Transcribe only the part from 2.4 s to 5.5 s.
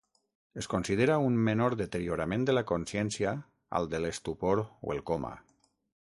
de la consciència al de l'estupor o el coma.